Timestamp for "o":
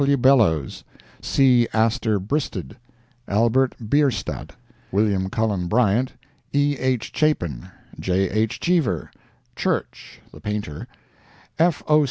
11.87-11.99